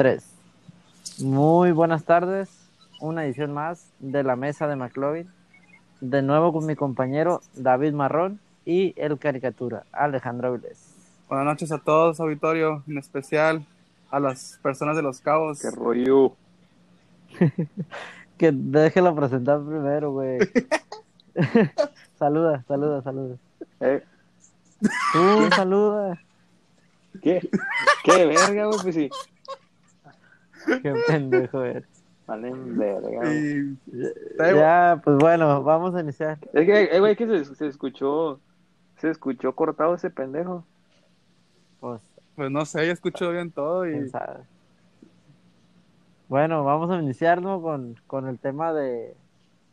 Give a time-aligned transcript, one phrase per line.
[0.00, 0.24] 3.
[1.18, 2.48] Muy buenas tardes.
[3.02, 5.28] Una edición más de la mesa de McLovin.
[6.00, 10.94] De nuevo con mi compañero David Marrón y el caricatura Alejandro Vilés.
[11.28, 13.66] Buenas noches a todos, auditorio, en especial
[14.10, 15.60] a las personas de los cabos.
[15.60, 16.32] Qué rollo.
[18.38, 20.38] que déjelo presentar primero, güey.
[22.18, 23.36] saluda, saluda, saluda.
[23.80, 24.02] Eh,
[25.12, 26.18] Tú, saluda.
[27.22, 27.46] ¿Qué?
[28.02, 28.78] ¿Qué verga, güey?
[28.82, 29.10] Pues sí.
[30.82, 31.86] Qué pendejo eres.
[32.26, 33.30] Valen verga.
[33.32, 33.76] Y
[34.38, 36.38] Ya, pues bueno, vamos a iniciar.
[36.52, 38.40] Es que, eh, güey, que se, se escuchó.
[38.98, 40.64] Se escuchó cortado ese pendejo.
[41.80, 42.02] Pues,
[42.36, 44.44] pues no sé, ya escucho bien todo y quién sabe.
[46.28, 47.60] Bueno, vamos a iniciar ¿no?
[47.60, 49.16] con, con el tema de,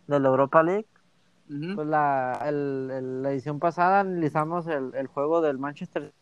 [0.08, 0.88] de la Europa League.
[1.76, 6.14] Pues la, el- el- la edición pasada analizamos el, el juego del Manchester.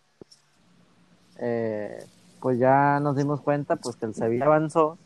[1.38, 2.00] Eh,
[2.46, 5.00] pues ya nos dimos cuenta pues que el Sevilla avanzó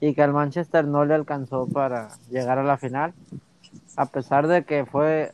[0.00, 3.12] y que al Manchester no le alcanzó para llegar a la final.
[3.96, 5.30] A pesar de que fue,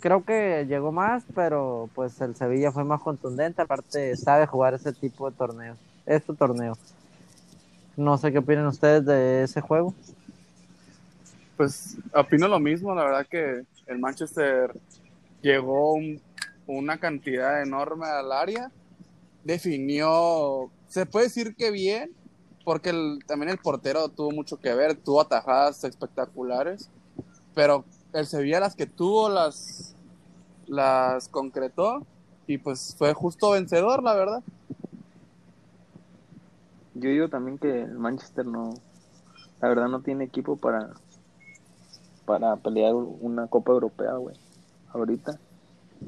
[0.00, 3.60] creo que llegó más, pero pues el Sevilla fue más contundente.
[3.60, 6.78] Aparte sabe jugar ese tipo de torneos, este torneo.
[7.98, 9.92] No sé qué opinan ustedes de ese juego.
[11.58, 14.72] pues opino lo mismo, la verdad que el Manchester
[15.42, 16.22] llegó un-
[16.66, 18.70] una cantidad enorme al área,
[19.44, 22.10] definió, se puede decir que bien,
[22.64, 26.90] porque el- también el portero tuvo mucho que ver, tuvo atajadas espectaculares,
[27.54, 29.94] pero el Sevilla las que tuvo las,
[30.66, 32.04] las concretó
[32.46, 34.42] y pues fue justo vencedor, la verdad.
[36.94, 38.74] Yo digo también que el Manchester no.
[39.60, 40.90] La verdad no tiene equipo para.
[42.24, 44.36] Para pelear una Copa Europea, güey.
[44.92, 45.38] Ahorita.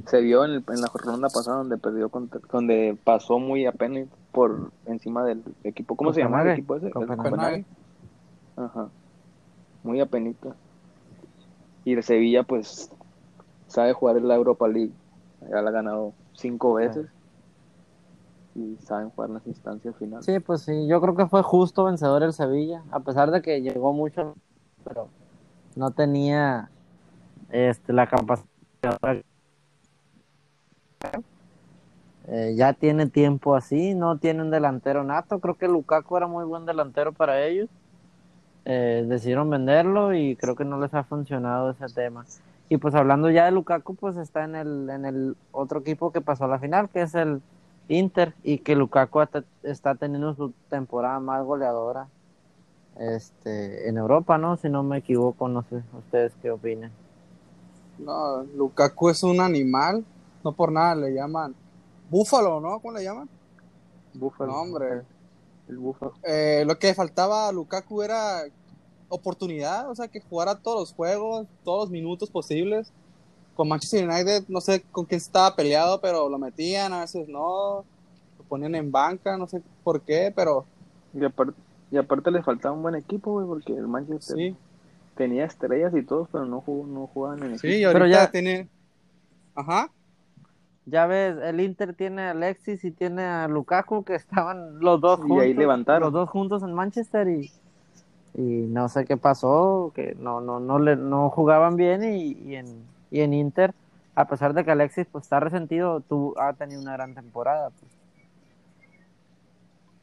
[0.06, 2.10] Se vio en, el- en la ronda pasada donde perdió
[2.52, 5.96] donde pasó muy apenas por encima del equipo.
[5.96, 6.90] ¿Cómo se llama el equipo ese?
[6.90, 7.64] Copenhague.
[8.56, 8.88] Ajá.
[9.82, 10.54] Muy apenita.
[11.84, 12.90] Y el Sevilla, pues,
[13.66, 14.92] sabe jugar en la Europa League.
[15.50, 17.06] Ya la ha ganado cinco veces.
[18.54, 20.26] Y saben jugar en las instancias finales.
[20.26, 23.62] Sí, pues sí, yo creo que fue justo vencedor el Sevilla, a pesar de que
[23.62, 24.34] llegó mucho,
[24.82, 25.08] pero
[25.76, 26.68] no tenía
[27.50, 28.48] este la capacidad.
[32.30, 36.44] Eh, ya tiene tiempo así, no tiene un delantero nato, creo que Lukaku era muy
[36.44, 37.70] buen delantero para ellos.
[38.66, 42.26] Eh, decidieron venderlo y creo que no les ha funcionado ese tema.
[42.68, 46.20] Y pues hablando ya de Lukaku, pues está en el, en el otro equipo que
[46.20, 47.40] pasó a la final, que es el
[47.88, 49.22] Inter, y que Lukaku
[49.62, 52.08] está teniendo su temporada más goleadora
[52.98, 54.58] este, en Europa, ¿no?
[54.58, 56.90] Si no me equivoco, no sé ustedes qué opinan.
[57.98, 60.04] No, Lukaku es un animal,
[60.44, 61.54] no por nada le llaman
[62.10, 62.80] búfalo, ¿no?
[62.80, 63.28] ¿Cómo le llaman?
[64.14, 64.52] Búfalo.
[64.52, 65.02] No, hombre.
[65.68, 66.14] El búfalo.
[66.22, 68.42] Eh, lo que faltaba a Lukaku era
[69.08, 72.92] oportunidad, o sea, que jugara todos los juegos, todos los minutos posibles.
[73.54, 77.84] Con Manchester United, no sé con quién estaba peleado, pero lo metían, a veces no,
[78.38, 80.64] lo ponían en banca, no sé por qué, pero
[81.12, 81.60] Y aparte,
[81.90, 84.56] y aparte le faltaba un buen equipo, güey, porque el Manchester sí,
[85.16, 87.80] tenía estrellas y todos, pero no, jugó, no jugaban en sí, equipo.
[87.80, 88.68] y ahorita Pero ya- tiene...
[89.56, 89.90] Ajá,
[90.90, 95.20] Ya ves, el Inter tiene a Alexis y tiene a Lukaku, que estaban los dos
[95.22, 95.42] Y juntos.
[95.42, 96.02] ahí levantaron.
[96.02, 97.52] Los dos juntos en Manchester y,
[98.34, 102.56] y no sé qué pasó, que no, no, no, le, no jugaban bien y, y
[102.56, 103.74] en, y en Inter,
[104.14, 107.70] a pesar de que Alexis pues está resentido, tú, ha tenido una gran temporada.
[107.70, 107.92] pues.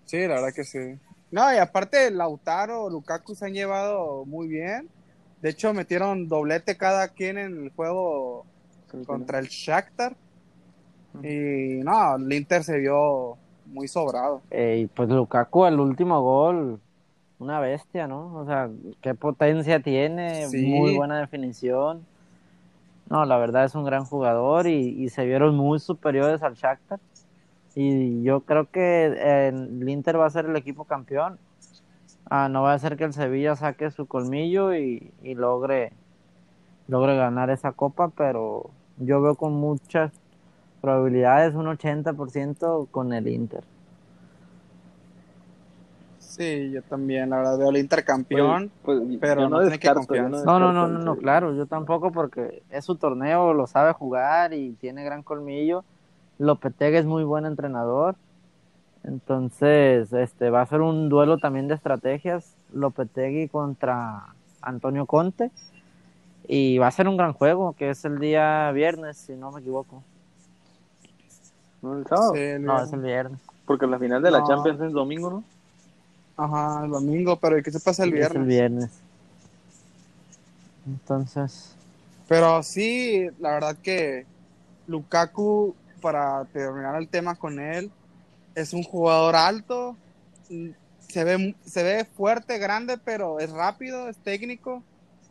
[0.05, 0.99] sí, la verdad que sí.
[1.31, 4.89] No, y aparte Lautaro, Lukaku se han llevado muy bien.
[5.41, 8.45] De hecho, metieron doblete cada quien en el juego
[9.05, 10.15] contra el Shakhtar.
[11.23, 13.37] Y no, el Inter se vio
[13.67, 14.41] muy sobrado.
[14.51, 16.79] Y pues Lukaku, el último gol,
[17.39, 18.33] una bestia, ¿no?
[18.35, 18.69] O sea,
[19.01, 20.65] qué potencia tiene, Sí.
[20.67, 22.05] muy buena definición.
[23.09, 26.99] No, la verdad es un gran jugador y, y se vieron muy superiores al Shakhtar.
[27.75, 31.37] Y yo creo que eh, el Inter va a ser el equipo campeón.
[32.29, 35.91] Ah, no va a ser que el Sevilla saque su colmillo y, y logre,
[36.87, 40.11] logre ganar esa copa, pero yo veo con muchas
[40.85, 43.63] probabilidades, un 80% con el Inter.
[46.19, 48.69] Sí, yo también, la verdad, veo el Inter campeón.
[48.83, 50.29] Pues, pues, pero no tiene que confiar.
[50.29, 54.53] No, no, no, no, no, claro, yo tampoco porque es su torneo, lo sabe jugar
[54.53, 55.83] y tiene gran colmillo.
[56.37, 58.15] Lopetegui es muy buen entrenador.
[59.03, 65.49] Entonces, este va a ser un duelo también de estrategias, Lopetegui contra Antonio Conte.
[66.47, 69.61] Y va a ser un gran juego, que es el día viernes, si no me
[69.61, 70.03] equivoco.
[71.85, 72.33] ¿No el sábado?
[72.33, 72.87] Sí, el No, viernes.
[72.87, 73.39] es el viernes.
[73.65, 74.47] Porque la final de la No.
[74.47, 75.43] Champions es domingo, ¿no?
[76.37, 78.41] Ajá, el domingo, pero ¿y qué se pasa el Es viernes?
[78.41, 78.89] el viernes.
[80.87, 81.71] Entonces,
[82.27, 84.25] Pero sí, la verdad que
[84.87, 87.91] Lukaku, para terminar el tema con él,
[88.55, 89.95] es un jugador alto,
[91.07, 94.81] se ve, se ve fuerte, grande, pero es rápido, es técnico,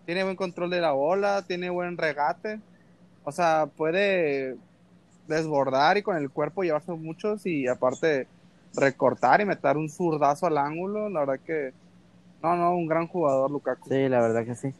[0.06, 2.60] tiene buen control de la bola, tiene buen regate,
[3.24, 4.56] o sea, puede
[5.26, 8.26] desbordar y con el cuerpo llevarse muchos y aparte
[8.76, 11.72] recortar y meter un zurdazo al ángulo, la verdad que,
[12.42, 14.74] no, no, un gran jugador Lukaku sí, la verdad que sí.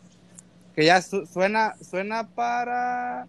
[0.75, 3.27] que ya su- suena suena para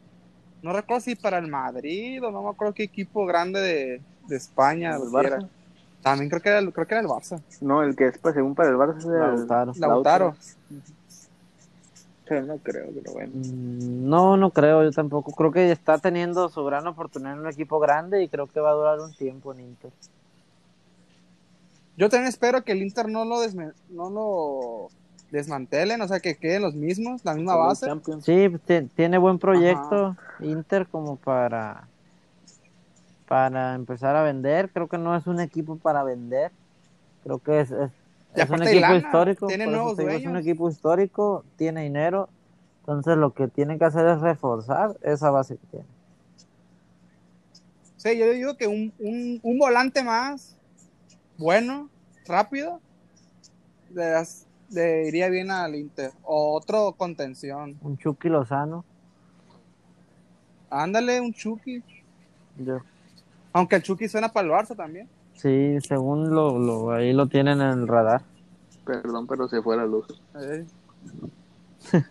[0.62, 4.36] no recuerdo si para el Madrid o no me acuerdo qué equipo grande de, de
[4.36, 5.38] España ¿El era.
[5.40, 5.50] Barça?
[6.02, 8.34] también creo que era el, creo que era el Barça No, el que es para,
[8.36, 9.76] según para el Barça es el Lautaro.
[9.80, 10.36] Lautaro
[12.27, 13.31] Pero no creo, pero bueno.
[13.36, 15.31] Mm, No, no creo, yo tampoco.
[15.31, 18.72] Creo que está teniendo su gran oportunidad en un equipo grande y creo que va
[18.72, 19.92] a durar un tiempo en Inter.
[21.98, 24.89] yo también espero que el Inter no lo desme- no lo
[25.31, 27.89] desmantelen o sea que queden los mismos la misma base.
[28.22, 31.88] Sí, pues, ti- tiene buen proyecto Inter como para
[33.28, 34.69] para empezar a vender.
[34.71, 36.51] Creo que no es un equipo para vender.
[37.24, 37.92] Creo que es, es,
[38.44, 39.48] es un equipo lana, histórico.
[39.48, 42.30] tiene nuevos digo, es un equipo histórico, tiene dinero.
[42.82, 45.86] Entonces lo que tiene que hacer es reforzar esa base que tiene.
[47.98, 50.56] sí yo digo que un, un, un volante más
[51.38, 51.90] bueno
[52.28, 52.80] rápido
[53.94, 58.86] le, das- le iría bien al Inter o otro contención Un Chucky Lozano.
[60.70, 61.84] ándale un Chucky
[62.58, 62.80] Yo,
[63.54, 65.10] Aunque el Chucky suena para el Barça también.
[65.36, 68.22] Sí, según lo, lo ahí lo tienen en el radar.
[68.86, 70.06] Perdón, pero se fue la luz.
[70.40, 70.66] Eh.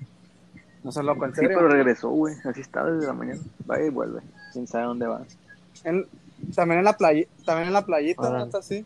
[0.84, 2.34] no se loco, en Sí, pero regresó, güey.
[2.44, 3.40] Así está desde la mañana.
[3.70, 4.20] Va y vuelve.
[4.52, 5.22] Quién sabe dónde va.
[5.84, 6.06] En-
[6.54, 8.28] también en la playa, también en la playita.
[8.28, 8.44] ¿no?
[8.44, 8.84] Está así.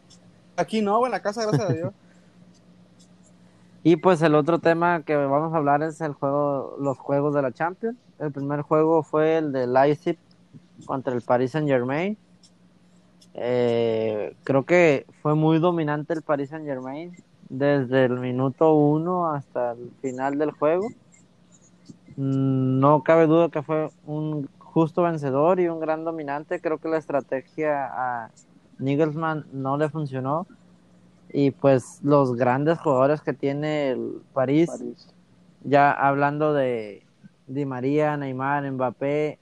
[0.56, 1.92] Aquí no, güey, en la casa, gracias a Dios.
[3.84, 7.42] Y pues el otro tema que vamos a hablar es el juego, los juegos de
[7.42, 7.96] la Champions.
[8.18, 10.18] El primer juego fue el de Leipzig
[10.84, 12.18] contra el Paris Saint Germain.
[13.34, 17.12] Creo que fue muy dominante el Paris Saint Germain
[17.48, 20.88] desde el minuto uno hasta el final del juego.
[22.16, 26.60] Mm, No cabe duda que fue un justo vencedor y un gran dominante.
[26.60, 28.30] Creo que la estrategia a
[28.78, 30.46] Nigelsmann no le funcionó.
[31.30, 35.08] Y pues los grandes jugadores que tiene el París, París.
[35.62, 37.02] ya hablando de
[37.46, 39.38] Di María, Neymar, Mbappé,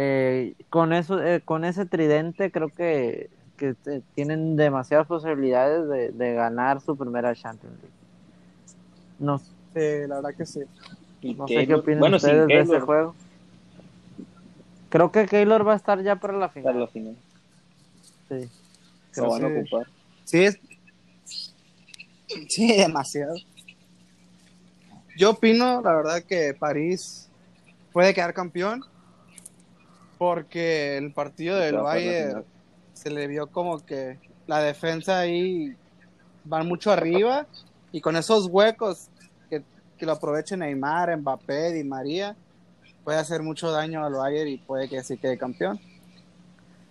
[0.00, 6.12] eh, con eso, eh, con ese tridente creo que, que te- tienen demasiadas posibilidades de,
[6.12, 7.94] de ganar su primera Champions League.
[9.18, 10.60] No, Sí, la verdad que sí.
[11.36, 13.16] No sé qué opinan bueno, ustedes de ese juego.
[14.88, 16.80] Creo que Keylor va a estar ya para la para final.
[16.80, 17.16] la final.
[18.28, 18.48] Sí.
[19.16, 19.86] Lo van a ocupar.
[20.24, 20.60] Sí, es...
[22.48, 23.34] Sí, demasiado.
[25.16, 27.28] Yo opino, la verdad, que París
[27.92, 28.84] puede quedar campeón
[30.18, 32.44] porque el partido del Va para la Bayern final.
[32.92, 35.76] se le vio como que la defensa ahí
[36.44, 37.46] van mucho arriba
[37.92, 39.08] y con esos huecos
[39.48, 39.62] que,
[39.96, 42.36] que lo aprovechen Neymar, Mbappé, Di María,
[43.04, 45.80] puede hacer mucho daño al Bayern y puede que sí quede campeón.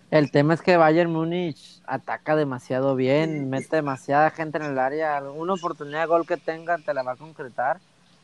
[0.09, 5.21] El tema es que Bayern Múnich ataca demasiado bien, mete demasiada gente en el área.
[5.21, 7.79] Una oportunidad de gol que tenga te la va a concretar.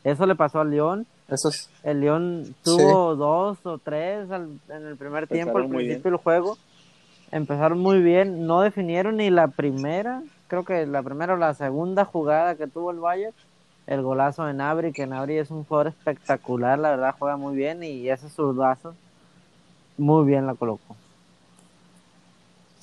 [0.06, 1.06] Eso le pasó al León.
[1.30, 6.12] Eso es El León tuvo dos o tres al- en el primer tiempo, al principio
[6.12, 6.58] del juego.
[7.32, 12.06] Empezaron muy bien, no definieron ni la primera, creo que la primera o la segunda
[12.06, 13.34] jugada que tuvo el Bayern.
[13.88, 17.84] El golazo de Nabri, que Nabri es un jugador espectacular, la verdad juega muy bien
[17.84, 18.96] y ese zurdazo
[19.98, 20.96] muy bien la colocó.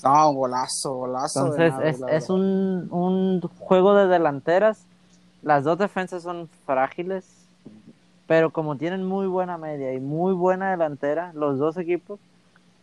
[0.03, 1.41] no, golazo, golazo.
[1.47, 4.85] Entonces Nabri, es, es un, un juego de delanteras.
[5.43, 7.25] Las dos defensas son frágiles,
[8.31, 12.21] pero como tienen muy buena media y muy buena delantera, los dos equipos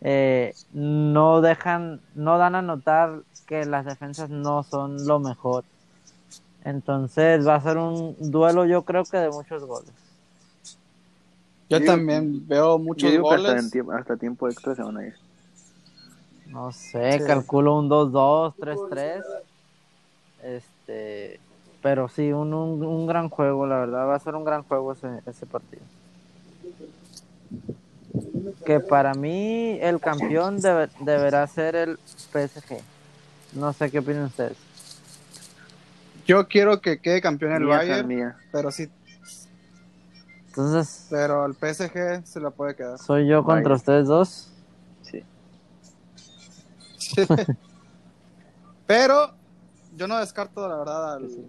[0.02, 5.64] eh, no dejan, no dan a notar que las defensas no son lo mejor.
[6.66, 9.88] Entonces va a ser un duelo, yo creo que de muchos goles.
[11.70, 13.64] Yo también veo muchos Yo digo que hasta, goles.
[13.64, 15.14] en tiempo, hasta tiempo extra se van a ir.
[16.52, 17.24] No sé, Sí.
[17.26, 19.24] calculo un 2-2, 3-3.
[20.44, 21.40] Este,
[21.88, 24.92] pero sí, un, un, un gran juego, la verdad, va a ser un gran juego
[24.92, 25.80] ese, ese partido.
[28.66, 31.98] Que para mí el campeón debe- deberá ser el
[32.30, 32.82] PSG.
[33.54, 34.58] No sé qué opinan ustedes.
[36.26, 38.36] Yo quiero que quede campeón el Mía, Bayern, mía.
[38.52, 38.90] pero sí,
[40.48, 42.98] Entonces, pero el PSG se la puede quedar.
[42.98, 44.52] soy yo contra ustedes dos.
[45.00, 45.24] Sí.
[48.86, 49.30] pero
[49.96, 51.46] yo no descarto, la verdad, al, Sí.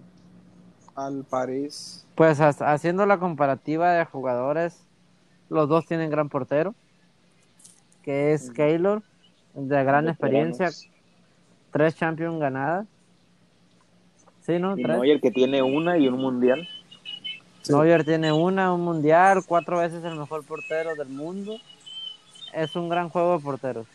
[0.96, 2.06] Al París.
[2.16, 4.78] Pues ha- haciendo la comparativa de jugadores,
[5.50, 6.76] los dos tienen gran portero,
[8.04, 8.54] que es Ujú.
[8.54, 9.04] Keylor,
[9.54, 10.70] de gran experiencia,
[11.72, 12.88] tres Champions ganadas.
[14.46, 14.78] Sí, ¿no?
[14.78, 14.98] Y Tres.
[14.98, 16.68] Neuer que tiene una y un mundial.
[17.68, 21.58] Neuer tiene una, un mundial, cuatro veces el mejor portero del mundo.
[22.54, 23.88] Es un gran juego de porteros.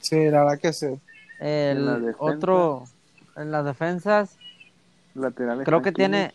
[0.00, 0.98] Sí, la verdad que sí.
[1.38, 2.84] El otro,
[3.36, 4.38] en las defensas,
[5.14, 5.64] Laterales.
[5.64, 6.32] creo que tiene,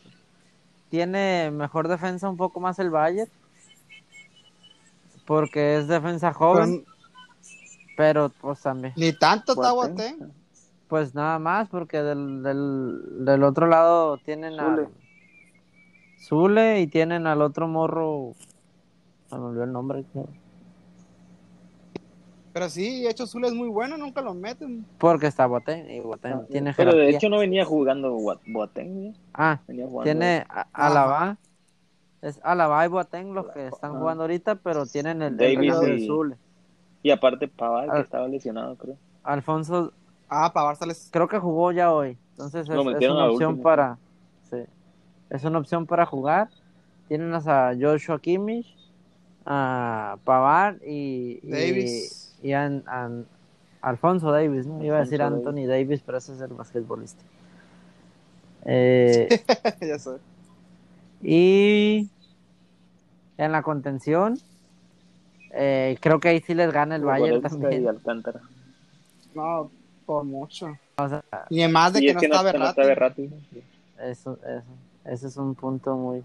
[0.90, 3.30] tiene mejor defensa un poco más el Bayern.
[5.26, 6.86] Porque es defensa joven,
[7.98, 8.94] Pero pero pues también.
[8.96, 9.96] ni tanto Boateng.
[10.20, 10.34] Boateng.
[10.88, 14.90] Pues nada más, porque del, del, del otro lado tienen a Zule.
[16.18, 18.34] Zule y tienen al otro morro.
[19.30, 20.06] Se me olvidó el nombre.
[20.14, 20.30] creo.
[22.58, 24.84] Pero sí, de hecho, Zule es muy bueno, nunca lo meten.
[24.98, 29.06] Porque está Boateng y Boateng Ah, tiene Pero de hecho no venía jugando Boa- Boateng.
[29.10, 29.14] ¿eh?
[29.32, 30.04] Ah, Venía jugando.
[30.06, 31.38] tiene Alaba.
[32.24, 35.96] Es Alaba y Boateng los que están jugando ahorita, pero tienen el, el Davis de
[35.98, 36.36] y- Zule.
[37.04, 38.98] Y aparte Pavard, que estaba lesionado, creo.
[39.24, 39.94] Alfonso,
[40.28, 42.18] Ah, para Barça creo que jugó ya hoy.
[42.32, 44.00] Entonces es, una opción para.
[44.50, 44.58] Sí.
[45.30, 46.50] Es una opción para jugar.
[47.08, 48.76] Tienen a Joshua Kimmich,
[49.46, 51.40] a Pavard y.
[51.44, 52.24] y- Davis.
[52.24, 53.10] Y, a, a-
[53.82, 54.84] Alfonso Davis, ¿no?
[54.84, 57.24] Iba a decir Alfonso Anthony Davis, pero ese es el basquetbolista.
[58.70, 59.30] Eh,
[59.80, 60.18] ya sé.
[61.22, 62.10] y
[63.38, 64.38] en la contención,
[65.54, 67.88] eh, creo que ahí sí les gana el Bayern y también.
[67.88, 68.42] Alcántara.
[69.34, 69.72] No,
[70.06, 70.78] por mucho.
[70.98, 73.30] O sea, Y más de Y que es no que está no, no está Berratti.
[74.02, 74.64] Eso, eso,
[75.06, 76.24] ese es un punto muy.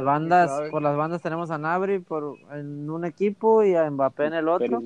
[0.00, 4.26] Las bandas, por las bandas tenemos a Nabri por en un equipo y a Mbappé
[4.26, 4.82] en el otro.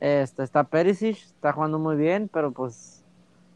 [0.00, 3.04] Este está Perisic, está jugando muy bien, pero pues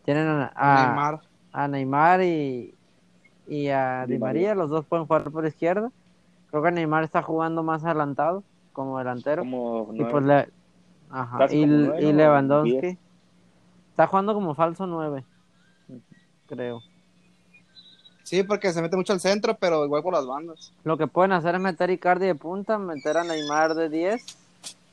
[0.05, 1.21] tienen a, a- Neymar.
[1.53, 2.75] a Neymar y,
[3.47, 4.49] y a Di Di María.
[4.49, 5.91] María, los dos pueden jugar por izquierda.
[6.51, 8.43] Creo que Neymar está jugando más adelantado
[8.73, 9.43] como delantero.
[9.43, 10.49] Como Y pues le,
[11.11, 12.13] ajá, y, como y.
[12.13, 12.99] Lewandowski
[13.91, 15.25] está jugando como falso 9,
[15.89, 16.01] Ujú.
[16.47, 16.83] creo.
[18.33, 20.73] Sí, porque se mete mucho al centro, pero igual por las bandas.
[20.85, 24.25] Lo que pueden hacer es meter Icardi de punta, meter a Neymar de 10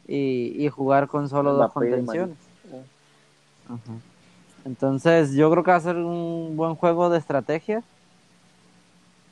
[0.10, 2.36] y, y jugar con solo dos contenciones.
[3.70, 3.94] Ajá.
[4.66, 7.82] Entonces, yo creo que va a ser un buen juego de estrategia.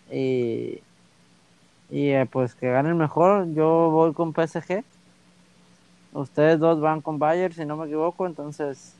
[0.09, 0.79] Y,
[1.89, 3.53] y eh, pues que gane el mejor.
[3.53, 4.85] Yo voy con PSG.
[6.13, 8.25] Ustedes dos van con Bayern, si no me equivoco.
[8.25, 8.93] Entonces,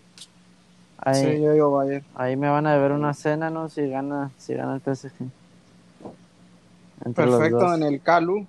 [0.97, 2.05] ahí, Sí, yo digo Bayern.
[2.15, 3.69] ahí me van a deber una cena, ¿no?
[3.69, 5.13] Si gana, si gana el PSG.
[7.05, 8.45] Entre Perfecto, en el Calu.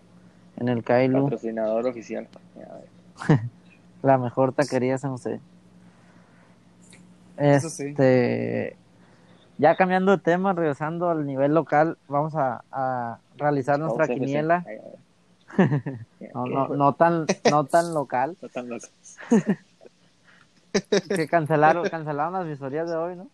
[0.56, 1.24] En el Kailu.
[1.24, 2.26] Patrocinador oficial.
[4.02, 5.40] La mejor taquería San José.
[7.36, 7.84] Eso sí.
[7.88, 8.76] Este,
[9.58, 14.64] ya cambiando de tema, regresando al nivel local, vamos a, a realizar nuestra Vamos quiniela.
[14.66, 14.78] Ay.
[16.34, 16.50] No, ¿Qué?
[16.50, 18.36] no, no tan, no tan local.
[18.42, 18.86] No tan loco.
[21.16, 23.28] Que cancelaron, cancelaron las visorías de hoy, ¿no?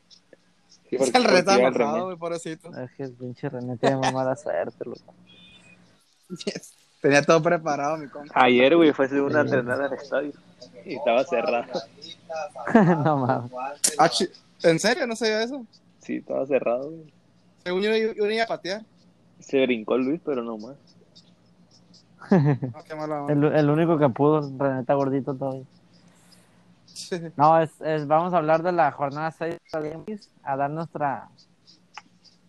[0.88, 2.02] Sí, Es porque- el René.
[2.02, 2.76] güey, pobrecito.
[2.78, 5.14] Es que el pinche René tiene muy mala suerte, loco.
[7.00, 8.32] Tenía todo preparado, mi compa.
[8.34, 10.32] Ayer, güey, fue una entrenada al estadio.
[10.84, 11.66] Y estaba cerrado.
[13.04, 13.52] no mames.
[13.98, 14.10] Ah,
[14.62, 15.06] ¿En serio?
[15.06, 15.66] ¿No sabía eso?
[16.00, 17.12] Sí, estaba cerrado, güey.
[17.64, 18.82] Según yo, yo, yo iba a patear.
[19.40, 20.76] Se brincó Luis, pero no más.
[22.30, 23.32] No, qué mala onda.
[23.32, 25.64] El, el único que pudo, René está gordito todavía.
[27.36, 30.56] No, es, es, vamos a hablar de la jornada 6 de la Liga MX, a
[30.56, 31.28] dar nuestra,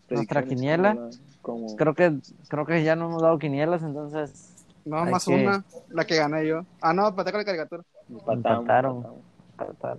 [0.10, 0.96] Nuestra quiniela.
[1.42, 4.52] como creo que, creo que ya no hemos dado quinielas, entonces
[4.86, 6.64] No, más que- una, la que gané yo.
[6.82, 7.84] Ah, no, pateé con la caricatura.
[8.10, 8.98] empataron.
[8.98, 9.20] empatamos.
[9.58, 9.98] Tratar.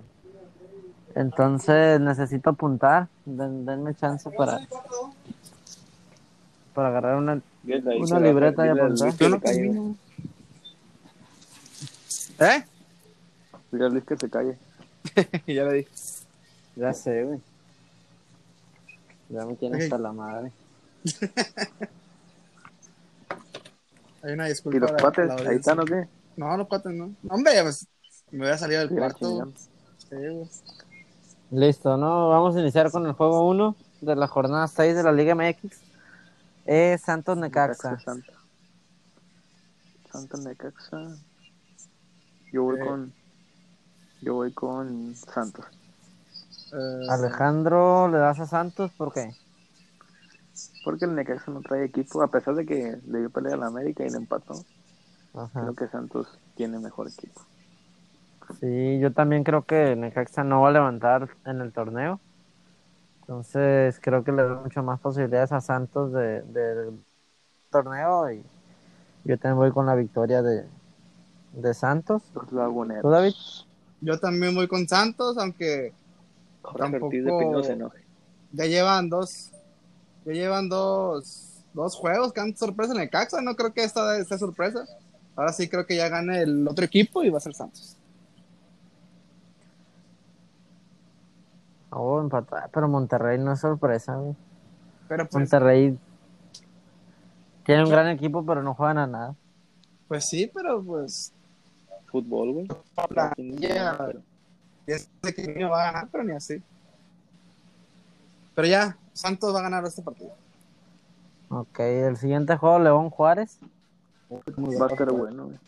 [1.15, 3.09] Entonces necesito apuntar.
[3.25, 4.61] Den- denme chance para,
[6.75, 7.41] para agarrar una.
[7.65, 9.13] Una libreta y apuntar.
[12.39, 12.65] ¿Eh?
[13.73, 14.59] Dile a Luis que se calle.
[15.47, 15.91] ya le dije.
[16.77, 17.41] Ya sé, güey.
[19.29, 19.83] Ya me tiene Ok.
[19.83, 20.53] hasta la madre.
[24.23, 24.77] Hay una disculpa.
[24.77, 25.31] ¿Y los cuates?
[25.47, 26.09] ¿Ahí están o qué?
[26.37, 27.15] No, los cuates no.
[27.29, 27.87] Hombre, pues,
[28.31, 29.53] me voy a salir del Sí, cuarto.
[29.99, 30.49] Sí, güey.
[31.51, 32.29] Listo, ¿no?
[32.31, 35.81] Vamos a iniciar con el juego 1 de la jornada 6 de la Liga MX.
[36.65, 37.99] Es Santos Necaxa.
[40.11, 41.17] Santa Necaxa.
[42.53, 42.85] Yo voy Eh.
[42.85, 43.13] con.
[44.23, 45.65] Yo voy con Santos.
[46.73, 48.91] Eh, Alejandro, ¿le das a Santos?
[48.93, 49.31] ¿Por qué?
[50.85, 53.67] Porque el Necaxa no trae equipo, a pesar de que le dio pelea a la
[53.67, 54.55] América y le empató.
[55.35, 55.61] Ajá.
[55.61, 57.41] Creo que Santos tiene mejor equipo.
[58.61, 62.21] Sí, yo también creo que Necaxa no va a levantar en el torneo.
[63.21, 67.01] Entonces creo que le doy mucho más posibilidades a Santos de, del
[67.71, 68.45] torneo y
[69.25, 70.65] yo también voy con la victoria de,
[71.53, 72.23] de Santos.
[72.35, 73.03] Los laguneros.
[73.03, 73.35] ¿Tú, David?
[74.07, 75.93] Yo también voy con Santos, aunque
[76.63, 78.05] Jorge Tampoco- Ortiz de Pino se enoje.
[78.53, 79.51] ya llevan dos,
[80.25, 84.23] ya llevan dos, dos juegos que han sorpresa en el Caxa, no creo que esta
[84.25, 84.85] sea sorpresa.
[85.35, 87.97] Ahora sí creo que ya gane el otro equipo y va a ser Santos.
[91.91, 94.15] Oh, empatar, pero Monterrey no es sorpresa.
[94.17, 94.37] güey.
[95.09, 95.99] Pero pues, Monterrey
[97.65, 99.35] tiene un gran equipo, pero no juegan a nada.
[100.09, 101.33] pues sí, pero pues
[102.07, 102.69] Fútbol, güey.
[103.59, 104.23] ya, pero-
[104.87, 106.63] este que va a ganar, pero ni así.
[108.55, 110.33] Pero ya, Santos va a ganar este partido.
[111.49, 113.59] Ok, el siguiente juego, León Juárez.
[114.31, 115.59] Va a estar bueno, güey.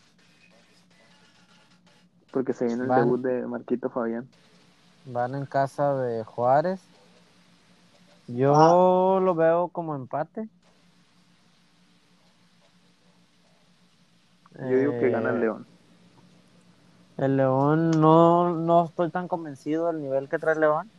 [2.31, 3.01] Porque se viene el Van.
[3.05, 4.27] debut de Marquito Fabián.
[5.05, 6.81] Van en casa de Juárez.
[8.27, 10.47] Yo lo veo como empate.
[14.59, 15.65] Yo digo que gana el Eh, León.
[17.19, 20.89] El León no, no estoy tan convencido del nivel que trae León.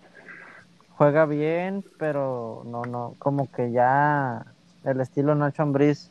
[0.99, 4.45] Juega bien, pero no, no, como que ya
[4.85, 6.11] el estilo Nacho Ambriz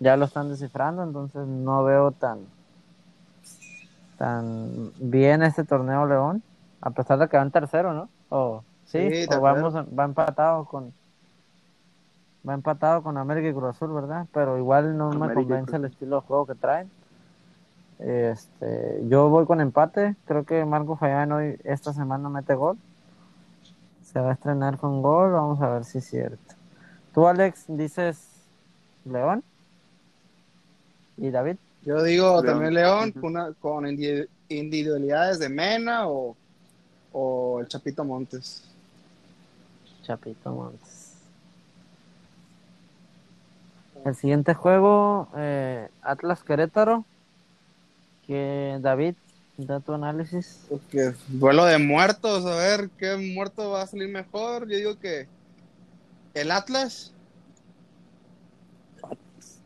[0.00, 2.40] ya lo están descifrando, entonces no veo tan
[4.18, 6.42] tan bien este torneo León,
[6.80, 8.08] a pesar de que va en tercero, ¿no?
[8.30, 10.92] O sí, Sí, o vamos, va empatado con
[12.46, 14.26] va empatado con América y Cruz Azul, ¿verdad?
[14.32, 16.90] Pero igual no me América convence el estilo de juego que traen.
[18.00, 20.16] Este, yo voy con empate.
[20.24, 22.78] Creo que Marco Fabián hoy esta semana mete gol.
[24.02, 25.32] Se va a estrenar con gol.
[25.32, 26.54] Vamos a ver si es cierto.
[27.14, 28.18] Tú, Alex, dices
[29.04, 29.44] León.
[31.16, 31.56] ¿Y David?
[31.82, 32.46] Yo digo León.
[32.46, 33.20] también León Ujú.
[33.20, 36.34] con, una- con indi- individualidades de Mena o,
[37.12, 38.64] o el Chapito Montes.
[40.02, 41.14] Chapito Montes.
[44.04, 47.04] El siguiente juego, eh, Atlas Querétaro.
[48.30, 49.16] Que David,
[49.56, 50.64] da tu análisis.
[50.68, 54.68] Porque duelo de muertos, a ver qué muerto va a salir mejor.
[54.68, 55.26] Yo digo que
[56.34, 57.12] el Atlas.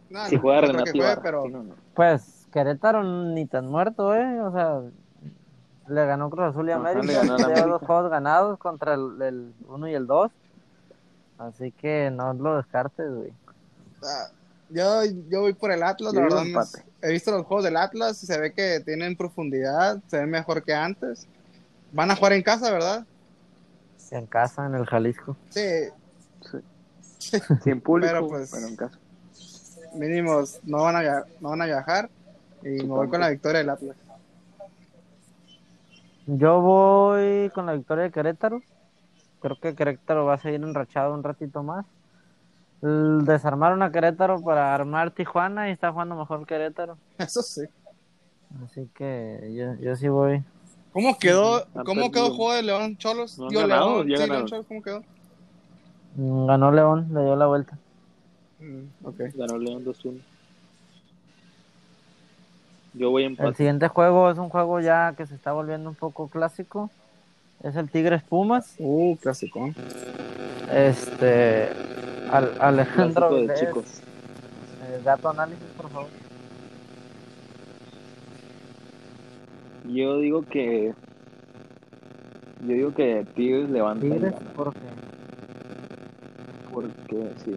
[0.09, 1.75] No, Si no, juega no que juegue, pero sí, no, no.
[1.93, 4.41] Pues Querétaro ni tan muerto, ¿eh?
[4.41, 4.81] O sea,
[5.89, 7.21] le ganó Cruz Azul y Ajá, le América.
[7.21, 10.33] ganó a la Lleva dos juegos ganados contra el, el 1 y el 2.
[11.37, 13.33] Así que no lo descartes, güey.
[14.05, 14.29] ah,
[14.75, 16.65] yo, yo voy por el Atlas, Yo la verdad.
[17.03, 20.63] he visto los juegos del Atlas y se ve que tienen profundidad, se ven mejor
[20.63, 21.27] que antes.
[21.93, 23.07] Van a jugar en casa, ¿verdad?
[24.11, 25.37] En casa, en el Jalisco.
[25.51, 25.61] Sí,
[27.65, 28.99] Sin público, Pero, pero, pues, en casa.
[29.95, 32.11] mínimos no van a, no van a viajar.
[32.63, 33.97] Y me voy con la victoria del Atlas.
[36.27, 38.63] Yo voy con la victoria de Querétaro.
[39.41, 41.85] Creo que Querétaro va a seguir enrachado un ratito más.
[42.85, 46.97] El- Desarmaron a Querétaro para armar Tijuana y está jugando mejor Querétaro.
[47.19, 47.63] Eso sí.
[48.65, 50.43] Así que yo, yo sí voy.
[50.93, 52.11] ¿Cómo quedó, ¿cómo perdido.
[52.13, 53.37] quedó el juego de León Cholos?
[53.39, 54.37] No Digo, ganado, León, ya sí, ganaron.
[54.37, 55.03] León Cholos, ¿cómo quedó?
[56.17, 57.77] Mm, Ganó León, le dio la vuelta.
[58.61, 59.17] Mm, ok.
[59.35, 60.21] Ganó León 2-1.
[62.93, 63.55] Yo voy a El empate.
[63.57, 66.91] siguiente juego es un juego ya que se está volviendo un poco clásico.
[67.65, 68.77] Es el Tigres Pumas.
[68.79, 69.71] Uh, clásico.
[70.73, 71.71] Este
[72.35, 73.85] Al- Alejandro Clásico de Vilés, chicos.
[74.83, 76.09] eh, da tu análisis, por favor.
[79.85, 80.95] Yo digo que.
[82.61, 84.79] Yo digo que Tigres levanta Tigres, gana, porque
[86.73, 87.57] Porque sí.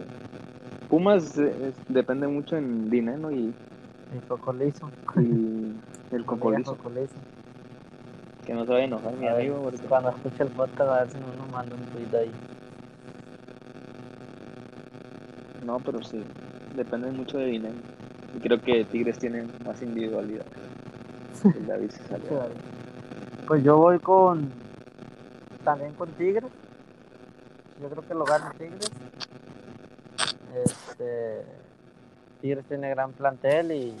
[0.88, 3.54] Pumas eh, depende mucho en dinero y,
[4.12, 4.90] mi cocolizo.
[5.16, 5.74] y
[6.14, 6.76] el cocolizo.
[8.46, 9.60] Que no se vaya a enojar mi amigo.
[9.64, 9.78] Porque...
[9.88, 12.30] Cuando escuche el podcast, a ver si no nos manda un tweet ahí.
[15.68, 16.24] No, pero sí.
[16.74, 17.74] Depende mucho de dinero.
[18.34, 20.46] Y creo que Tigres tienen más individualidad.
[21.44, 22.28] El David se salió.
[23.46, 24.50] Pues yo voy con.
[25.64, 26.50] También con Tigres.
[27.80, 28.90] Yo creo que lo gana Tigres.
[30.64, 31.44] Este.
[32.40, 33.94] Tigres tiene gran plantel y,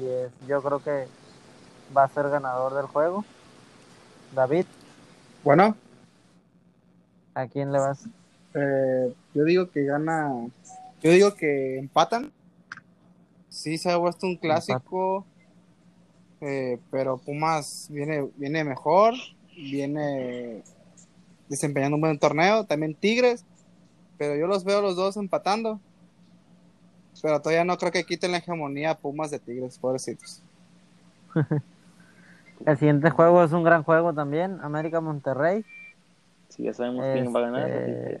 [0.00, 1.06] y es, yo creo que
[1.96, 3.24] va a ser ganador del juego.
[4.34, 4.64] David,
[5.44, 5.76] Bueno,
[7.34, 8.04] ¿a quién le vas?
[8.54, 10.30] eh, yo digo que gana.
[11.02, 12.32] Yo digo que empatan.
[13.48, 15.24] Sí, se ha puesto un clásico.
[16.40, 19.14] eh, pero Pumas viene, viene mejor.
[19.56, 20.62] Viene
[21.48, 22.64] desempeñando un buen torneo.
[22.64, 23.44] También Tigres.
[24.18, 25.80] Pero yo los veo los dos empatando.
[27.20, 30.42] Pero todavía no creo que quiten la hegemonía a Pumas de Tigres, pobrecitos.
[32.66, 35.64] El siguiente juego es un gran juego también, América Monterrey.
[36.48, 38.20] Si ya sabemos quién va a ganar, así Este- que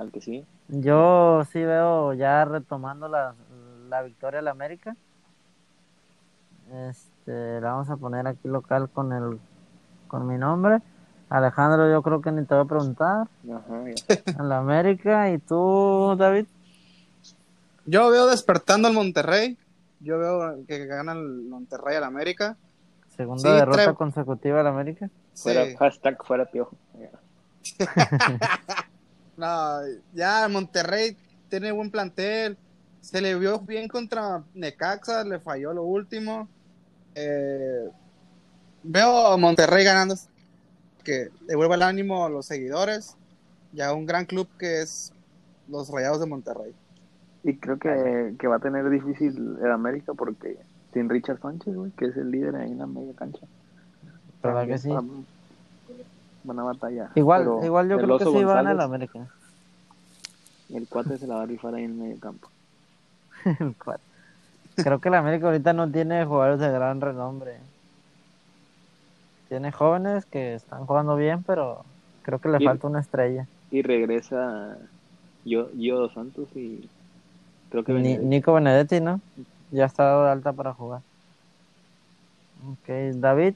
[0.00, 0.44] al que sí.
[0.72, 3.34] Yo sí veo ya retomando la,
[3.88, 4.96] la victoria del América.
[6.88, 9.38] Este, la vamos a poner aquí local con el
[10.06, 10.78] con mi nombre.
[11.28, 13.26] Alejandro, yo creo que ni te voy a preguntar.
[13.52, 14.16] Ajá, ya.
[14.38, 15.30] En la América.
[15.30, 16.46] ¿Y tú, David?
[17.86, 19.56] Yo veo despertando al Monterrey.
[20.00, 22.56] Yo veo que gana el Monterrey al América.
[23.16, 25.10] Segunda Sí, derrota trae- consecutiva del América.
[25.34, 26.76] Fuera, hashtag fuera piojo.
[29.40, 29.46] Ya.
[29.46, 29.80] No,
[30.12, 31.16] ya Monterrey
[31.48, 32.56] tiene buen plantel.
[33.00, 36.48] Se le vio bien contra Necaxa, le falló lo último.
[37.14, 37.88] Eh,
[38.82, 40.14] veo a Monterrey ganando,
[41.02, 43.16] que devuelva el ánimo a los seguidores
[43.72, 45.12] y a un gran club que es
[45.68, 46.74] los Rayados de Monterrey.
[47.42, 50.58] Y creo que, que va a tener difícil el América porque
[50.92, 53.46] sin Richard Sánchez, güey, que es el líder ahí en la media cancha.
[54.42, 54.90] ¿Verdad que sí?
[56.44, 57.10] Van, van a batallar.
[57.14, 59.26] Igual, Pero igual yo el creo que sí va a América.
[60.72, 62.48] El cuate se la va a rifar ahí en el medio campo.
[63.60, 64.00] El cual-
[64.76, 67.58] Creo que el América ahorita no tiene jugadores de gran renombre.
[69.48, 71.84] Tiene jóvenes que están jugando bien, pero
[72.22, 73.46] creo que le Y- falta una estrella.
[73.72, 74.76] Y regresa
[75.44, 76.88] yo, yo dos Santos y
[77.70, 78.24] creo que Benedetti.
[78.24, 79.20] Nico Benedetti, ¿no?
[79.70, 81.02] Ya está dado de alta para jugar.
[82.70, 83.54] Ok, David,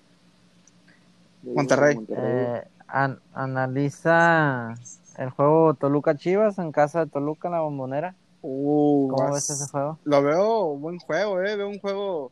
[1.42, 1.98] Monterrey.
[2.08, 2.64] eh,
[2.94, 4.74] an- analiza
[5.18, 8.14] el juego Toluca Chivas en casa de Toluca en la bombonera.
[8.42, 9.98] Uh, ¿Cómo vas- ves ese juego?
[10.04, 11.56] Lo veo buen juego, eh.
[11.56, 12.30] Veo un juego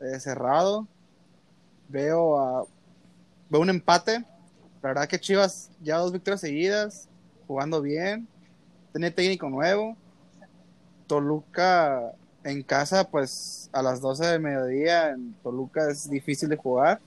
[0.00, 0.86] eh, cerrado.
[1.88, 2.64] Veo a,
[3.48, 4.24] veo un empate.
[4.82, 7.08] La verdad que Chivas ya dos victorias seguidas,
[7.46, 8.28] jugando bien.
[8.92, 9.96] Tiene técnico nuevo.
[11.06, 12.12] Toluca
[12.44, 17.00] en casa, pues a las 12 de mediodía en Toluca es difícil de jugar.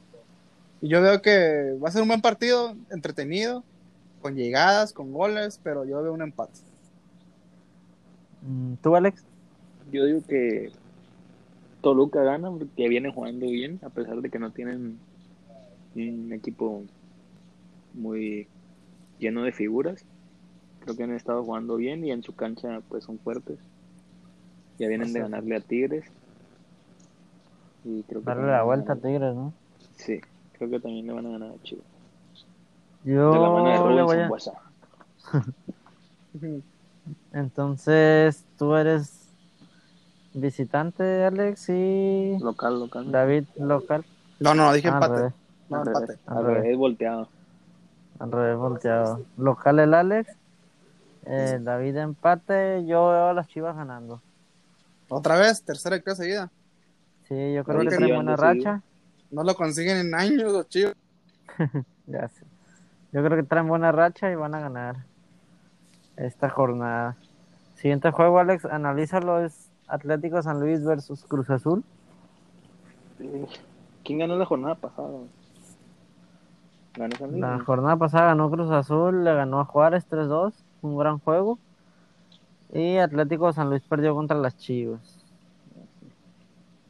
[0.84, 3.64] Y yo veo que va a ser un buen partido, entretenido,
[4.22, 6.60] con llegadas, con goles, pero yo veo un empate.
[8.42, 9.24] Mm, ¿Tú, Alex?
[9.94, 10.74] Yo digo que
[11.80, 15.00] Toluca gana porque viene jugando bien, a pesar de que no tienen
[15.96, 16.84] un equipo
[17.94, 18.50] muy
[19.20, 20.04] lleno de figuras.
[20.82, 23.58] Creo que han estado jugando bien y en su cancha pues son fuertes.
[24.80, 26.04] Ya vienen de ganarle a Tigres.
[27.86, 29.54] Y creo que Darle la vuelta a Tigres, ¿no?
[29.96, 30.20] Sí,
[30.68, 31.86] creo que también le van a ganar a Chivas.
[33.04, 34.28] Yo de la mano de le Robinson voy a...
[34.28, 34.52] Buesa.
[37.34, 39.30] Entonces, tú eres
[40.34, 43.12] visitante, Alex, y Local, local.
[43.12, 44.06] David local.
[44.40, 45.16] No, no, dije Ah, al empate.
[45.20, 45.34] revés,
[45.70, 46.06] No, al empate.
[46.08, 46.78] revés, Al al revés.
[46.78, 47.30] volteado.
[48.20, 49.22] al revés volteado.
[49.38, 50.32] Local el Alex,
[51.26, 54.22] eh, David empate, yo veo a las chivas ganando.
[55.10, 56.52] Otra vez, tercera victoria seguida.
[57.28, 58.66] Sí, yo creo que buena seguido.
[58.66, 58.82] racha.
[59.34, 60.96] No lo consiguen en años los chivos.
[62.06, 62.46] Ya sé.
[63.14, 65.06] Yo creo que traen buena racha y van a ganar
[66.18, 67.16] esta jornada.
[67.76, 71.84] Siguiente juego, Alex, analízalo, es Atlético San Luis versus Cruz Azul.
[74.04, 75.10] ¿Quién ganó la jornada pasada?
[76.96, 77.42] Ganó San Luis.
[77.42, 81.58] La jornada pasada ganó Cruz Azul, le ganó a Juárez 3-2, un gran juego.
[82.74, 85.23] Y Atlético de San Luis perdió contra las Chivas.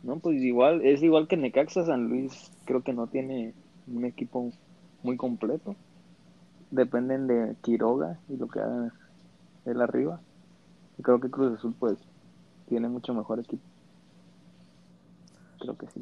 [0.03, 3.53] No, pues igual, es igual que Necaxa, San Luis creo que no tiene
[3.87, 4.51] un equipo
[5.01, 5.75] muy completo.
[6.71, 8.93] Dependen de Quiroga y lo que haga
[9.65, 10.19] él arriba.
[10.97, 11.97] Y creo que Cruz Azul pues
[12.67, 13.63] tiene mucho mejor equipo.
[15.59, 16.01] Creo que sí.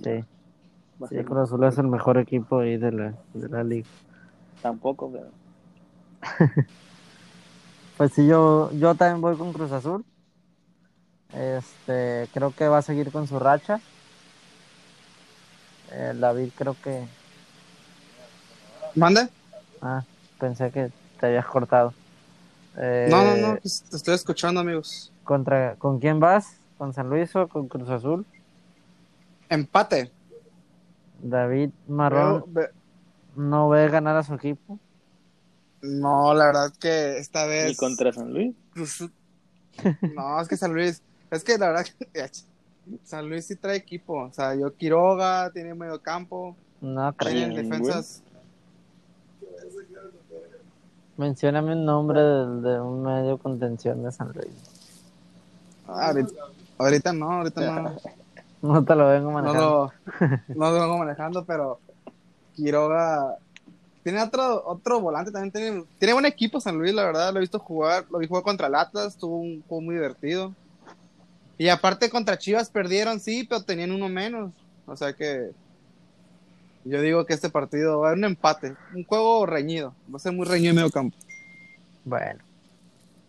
[1.09, 3.87] Sí, Cruz Azul es el mejor equipo ahí de la, de la liga.
[4.61, 5.27] Tampoco, pero
[7.97, 10.03] Pues sí, yo, yo también voy con Cruz Azul.
[11.33, 13.79] Este, creo que va a seguir con su racha.
[15.91, 17.05] Eh, David creo que...
[18.95, 19.27] ¿Mande?
[19.81, 20.03] Ah,
[20.39, 21.93] pensé que te habías cortado.
[22.77, 25.11] Eh, No, no, no, pues, te estoy escuchando, amigos.
[25.23, 26.55] Contra, ¿Con quién vas?
[26.77, 28.25] ¿Con San Luis o con Cruz Azul?
[29.49, 30.11] Empate.
[31.21, 32.69] David Marrón ve-
[33.35, 34.79] no ve ganar a su equipo.
[35.81, 37.77] No, la verdad que esta y vez.
[37.77, 38.55] contra San Luis.
[38.73, 39.09] Cruz-
[40.15, 41.01] No, es que San Luis.
[41.31, 41.85] Es que la verdad
[43.03, 44.23] San Luis sí trae equipo.
[44.23, 48.21] O sea, yo Quiroga, tiene medio campo, No tienen defensas.
[51.17, 54.47] Mencióname un nombre de, de un medio contención de San Luis.
[55.87, 56.33] Ah, ahorita,
[56.77, 57.95] ahorita no, ahorita no.
[58.63, 59.91] No te lo vengo No manejando.
[60.19, 61.79] lo, no lo vengo manejando, pero
[62.55, 63.37] Quiroga
[64.03, 65.51] tiene otro, otro volante también.
[65.51, 67.31] Tiene, tiene buen equipo San Luis, la verdad.
[67.33, 68.05] Lo he visto jugar.
[68.11, 69.17] Lo vi jugar contra el Atlas.
[69.17, 70.53] Tuvo un juego muy divertido.
[71.61, 74.51] Y aparte contra Chivas perdieron, sí, pero tenían uno menos.
[74.87, 75.51] O sea que
[76.85, 79.93] Yo digo que este partido va a ser un empate, un juego reñido.
[80.11, 81.15] Va a ser muy reñido en medio campo.
[82.03, 82.39] Bueno,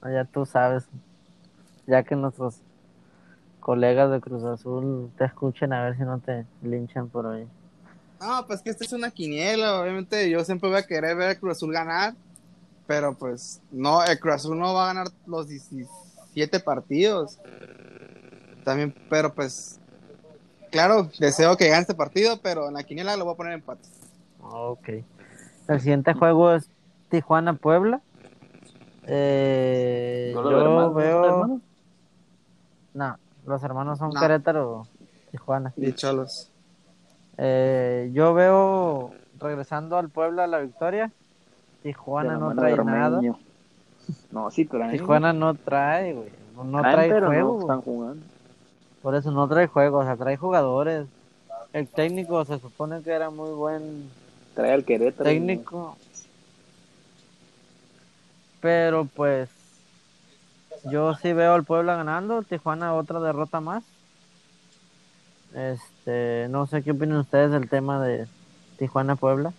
[0.03, 0.85] ya tú sabes,
[1.87, 2.63] ya que nuestros
[3.61, 7.47] colegas de Cruz Azul te escuchen a ver si no te linchan por ahí.
[8.19, 9.79] No, pues que esta es una quiniela.
[9.79, 12.15] Obviamente yo siempre voy a querer ver a Cruz Azul ganar.
[12.87, 17.39] Pero pues no, el Cruz Azul no va a ganar los 17 partidos.
[18.65, 19.81] También, pero pues,
[20.71, 23.89] claro, deseo que gane este partido, pero en la quiniela lo voy a poner empate.
[24.41, 24.89] Ok.
[25.69, 26.69] El siguiente juego es
[27.11, 28.01] Tijuana-Puebla.
[29.07, 31.25] Eh, ¿No lo yo hermanos, veo...
[31.25, 31.61] hermanos?
[32.95, 34.21] No, los hermanos son No.
[34.21, 34.87] Querétaro,
[35.31, 35.73] Tijuana.
[35.77, 36.51] Y cholos.
[37.39, 41.11] Eh, yo veo, regresando al Puebla, la victoria.
[41.83, 43.21] Tijuana no trae nada.
[44.31, 44.69] No, sí.
[44.91, 46.31] Tijuana no trae, güey.
[46.65, 47.55] No, trae juego.
[47.55, 48.25] no están jugando.
[49.03, 51.07] Por eso no trae juego, o sea, trae jugadores.
[51.73, 54.11] El técnico se supone que era muy buen
[54.55, 55.25] Trae al Querétaro.
[55.29, 55.97] técnico.
[58.61, 59.49] Pero pues
[60.85, 63.83] yo sí veo al Puebla ganando, Tijuana otra derrota más.
[65.55, 68.27] Este, no sé qué opinan ustedes del tema de
[68.79, 69.53] Tijuana Puebla.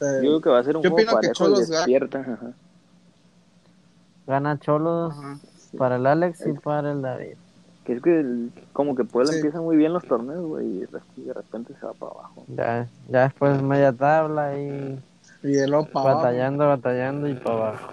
[0.00, 1.76] Yo digo que va a ser un Yo juego que Cholos gana.
[1.78, 2.18] despierta.
[2.20, 2.52] ajá.
[4.26, 5.38] Gana Cholos Ajá.
[5.76, 7.36] Para el Alex y para el David.
[7.84, 9.38] Que es que el- como que Puebla Sí.
[9.38, 12.44] empieza muy bien los torneos, güey, y de repente se va para abajo.
[12.48, 14.98] Ya, ya después media tabla y
[15.42, 15.90] Y para abajo.
[16.18, 17.92] batallando, batallando y para abajo.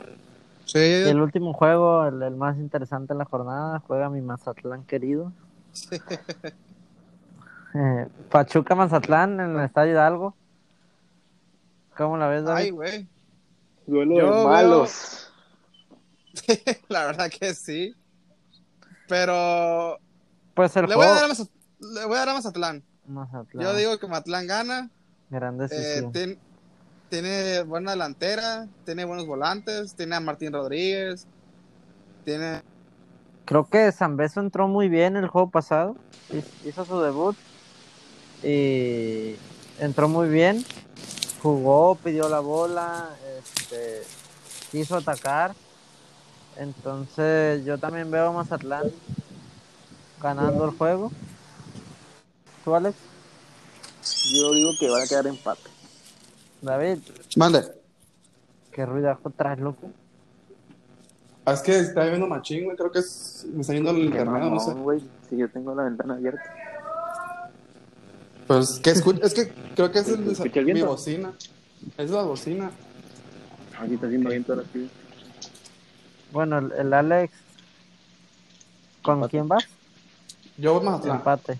[0.65, 4.83] Sí, Y el último juego, el, el más interesante de la jornada, juega mi Mazatlán
[4.85, 5.31] querido.
[7.73, 10.35] Eh, Pachuca Mazatlán en el Estadio Hidalgo.
[11.97, 12.63] ¿Cómo la ves, David?
[12.63, 13.07] Ay, güey.
[13.87, 15.30] Duelo Yo de veo- malos.
[16.89, 17.93] La verdad que sí.
[19.07, 19.99] Pero
[20.53, 22.83] pues el le voy, a dar a le voy a dar a Mazatlán.
[23.07, 23.63] Mazatlán.
[23.63, 24.89] Yo digo que Mazatlán gana.
[25.29, 26.37] Gran Eh,
[27.09, 31.27] tiene buena delantera, tiene buenos volantes, tiene a Martín Rodríguez,
[32.23, 32.61] tiene
[33.45, 35.97] Creo que Zambeso entró muy bien el juego pasado.
[36.29, 37.35] Hiz- Hizo su debut.
[38.43, 39.35] Y
[39.79, 40.63] entró muy bien.
[41.41, 43.09] Jugó, pidió la bola.
[43.39, 44.03] Este,
[44.71, 45.53] quiso atacar.
[46.61, 48.83] Entonces yo también veo a Mazatlán
[50.21, 51.11] ganando el juego.
[52.63, 52.95] ¿Tú, Alex?
[54.35, 55.61] Yo digo que va a quedar empate.
[56.61, 56.99] David,
[57.35, 57.63] Mande.
[58.71, 59.89] qué ruidajo traes, loco.
[61.45, 62.77] Ah, Es que está viendo machín, güey.
[62.77, 64.73] Creo que es, me está yendo el Qué internet, no sé.
[64.75, 65.01] güey.
[65.27, 66.43] Si yo tengo la ventana abierta.
[68.45, 71.33] Pues que escu- es que creo que es el, ¿Se escucha el mi bocina.
[71.97, 72.69] Es la bocina.
[73.79, 74.87] Aquí está haciendo viento ahora sí.
[76.31, 77.33] Bueno, el, el Alex,
[79.03, 79.31] ¿con Empate.
[79.31, 79.67] quién vas?
[80.57, 81.17] Yo voy a Mazatlán.
[81.17, 81.59] Empate.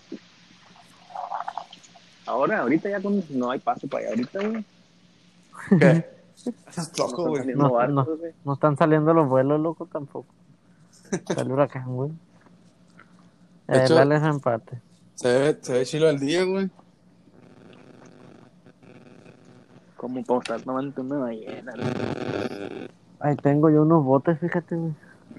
[2.26, 3.24] Ahora, ahorita ya con...
[3.30, 4.66] no hay paso para allá ahorita, güey.
[5.80, 6.10] ¿Qué?
[6.68, 7.38] Estás No loco, están güey.
[7.42, 8.18] saliendo No, barcos, no.
[8.18, 8.34] güey.
[8.46, 10.34] No están saliendo los vuelos, loco, tampoco.
[11.12, 12.12] Está el huracán, güey.
[13.68, 14.82] De El hecho- Alex empate.
[15.16, 16.70] Se ve, se ve chilo el día, güey.
[19.98, 21.74] ¿Cómo podemos estar tomando una ballena?
[23.22, 24.94] Ahí tengo yo unos botes, fíjate, güey.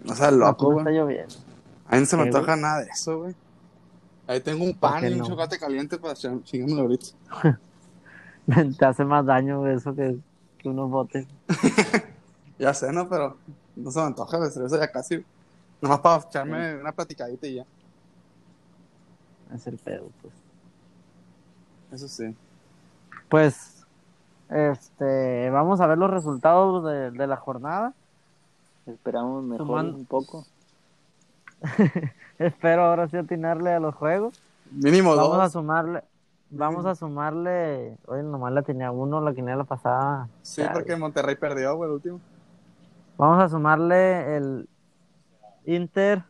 [0.04, 0.96] No seas La loco, pura está güey.
[0.98, 1.34] lloviendo.
[1.88, 3.34] A mí no se me ¿Qué, antoja nada de eso, güey.
[4.26, 5.24] Ahí tengo un ¿Por pan y un no?
[5.24, 7.06] chocolate caliente para ch- chingármelo ahorita.
[8.78, 10.18] Te hace más daño eso que,
[10.58, 11.26] que unos botes.
[12.58, 13.08] Ya sé, ¿no?
[13.08, 13.36] Pero
[13.74, 15.24] no se me antoja la cerveza ya casi.
[15.80, 17.66] Nomás para echarme una platicadita y ya.
[19.54, 20.34] Es el pedo, pues.
[21.92, 22.34] Eso sí.
[23.28, 23.71] Pues,
[24.54, 27.92] este, vamos a ver los resultados de, de la jornada.
[28.86, 30.44] Esperamos mejor Tomando- un poco.
[32.38, 34.40] Espero ahora sí atinarle a los juegos.
[34.70, 35.52] Mínimo Vamos a dos.
[35.52, 36.02] sumarle,
[36.50, 40.28] vamos a sumarle, oye, nomás la tenía uno, la quiniela pasada.
[40.42, 42.20] Sí, porque Monterrey perdió, güey, el último.
[43.18, 44.68] Vamos a sumarle el
[45.66, 46.24] Inter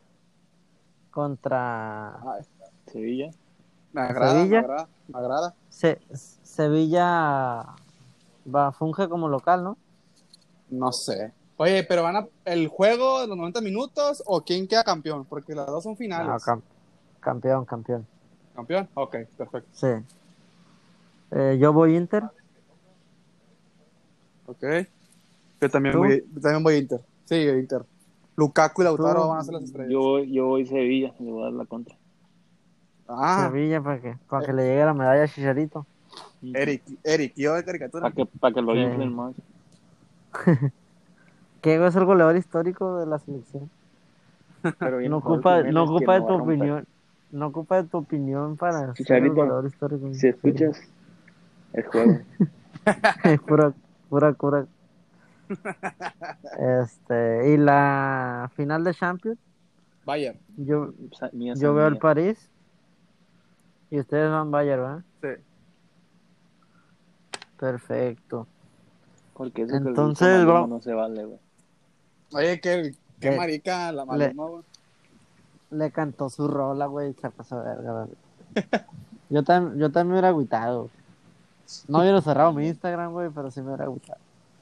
[1.10, 2.18] contra
[2.86, 3.30] Sevilla.
[3.92, 4.50] me agrada, Sevilla.
[4.60, 5.54] me agrada, me agrada.
[5.70, 7.64] Se- Sevilla.
[8.44, 9.76] Va, funge como local, ¿no?
[10.70, 11.32] No sé.
[11.58, 15.54] Oye, pero van a el juego de los 90 minutos o quién queda campeón, porque
[15.54, 16.42] las dos son Ah, finales.
[16.44, 16.62] cam-
[17.20, 18.06] campeón, campeón.
[18.54, 18.88] ¿Campeón?
[18.94, 19.68] Ok, perfecto.
[19.72, 19.86] Sí.
[21.30, 22.24] Eh, yo voy Inter.
[24.46, 24.64] Ok.
[25.60, 25.98] Yo también ¿Tú?
[26.00, 27.00] voy, yo también voy Inter.
[27.24, 27.82] Sí, Inter.
[28.36, 29.28] Lukaku y Lautaro ¿Tú?
[29.28, 29.92] van a ser las estrellas.
[29.92, 31.96] Yo, voy- yo voy Sevilla, le voy a dar la contra.
[33.08, 35.86] Ah, Sevilla para que, para que le llegue la medalla a Chicharito.
[36.42, 38.02] Eric, Eric, yo de caricatura.
[38.02, 38.80] Para que, pa' que lo Sí.
[38.80, 39.34] inflen más.
[41.60, 43.70] Que es el goleador histórico de la selección.
[44.80, 46.86] Pero bien No ocupa, no que ocupa de va tu a opinión.
[47.30, 50.12] no ocupa de tu opinión para ser goleador histórico.
[50.12, 50.80] Si escuchas
[51.72, 52.18] el juego,
[53.46, 53.72] pura,
[54.08, 54.66] pura cura.
[56.82, 59.38] Este, y la final de Champions,
[60.04, 60.38] Bayern.
[60.56, 60.92] yo,
[61.54, 61.98] yo veo el.
[61.98, 62.50] París
[63.90, 65.02] y ustedes van Bayern, ¿verdad?
[65.20, 65.42] Sí.
[67.62, 68.48] Perfecto.
[69.34, 71.38] Porque eso que Entonces, el bro- no se vale, güey.
[72.34, 74.62] Oye, qué, qué Le- marica la Maluma, güey.
[75.70, 77.92] Le cantó su rola, güey, se pasó de verga.
[78.04, 78.16] güey.
[79.30, 80.90] Yo, tam- yo también me hubiera agüitado.
[81.86, 84.18] No hubiera cerrado mi Instagram, güey, pero sí me hubiera agüitado.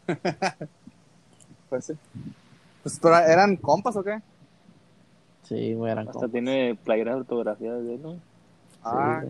[1.71, 1.93] Pues sí.
[2.83, 4.21] Pues, pero, ¿eran compas o qué?
[5.45, 6.33] Sí, güey, eran Hasta compas.
[6.33, 8.17] tiene playeras autografiadas de él, ¿no?
[8.85, 9.23] Ah,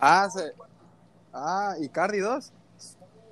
[0.00, 0.52] ah, se...
[1.32, 2.52] ah, y Cardi 2.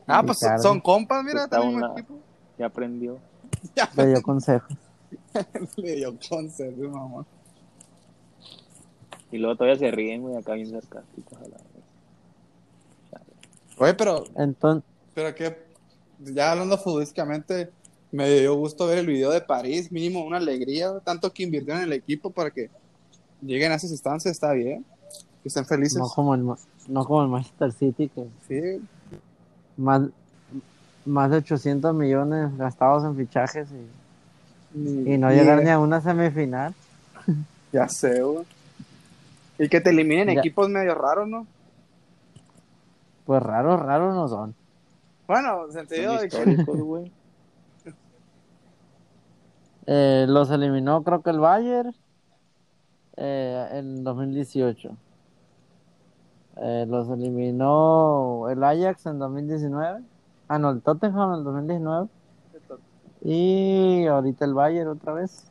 [0.06, 2.18] Ah, pues son, compas, mira, Está también una- equipo.
[2.58, 3.18] Ya aprendió.
[3.96, 4.76] Le dio consejos.
[5.76, 7.26] le dio consejo, mamá.
[9.30, 11.38] Y luego todavía se ríen, güey, acá bien sarcásticos.
[11.38, 11.66] A la vez.
[13.78, 14.84] Oye, pero, Entonces,
[15.14, 15.56] pero que,
[16.20, 17.70] ya hablando futbolísticamente,
[18.10, 21.88] me dio gusto ver el video de París, mínimo una alegría, tanto que invirtieron en
[21.88, 22.68] el equipo para que
[23.40, 24.84] lleguen a esas instancias, está bien,
[25.42, 25.98] que estén felices.
[25.98, 28.82] no como el, no como el Manchester City, que Sí,
[29.76, 30.02] más,
[31.04, 33.68] más de 800 millones gastados en fichajes
[34.74, 36.74] y, y no llegar ni a una semifinal.
[37.72, 38.44] Ya sé, güey.
[39.58, 40.40] Y que te eliminen Ya.
[40.40, 41.46] equipos medio raros, ¿no?
[43.24, 44.54] Pues raros, raros no son.
[45.26, 46.36] Bueno, en sentido Son de que...
[46.36, 47.12] históricos, güey.
[49.86, 51.92] Eh, los eliminó creo que el Bayern
[53.16, 54.96] eh, en 2018.
[56.64, 60.00] Eh, los eliminó el Ajax en 2019.
[60.48, 62.08] Ah, no, el Tottenham en el 2019.
[63.24, 65.44] Y ahorita el Bayern otra vez.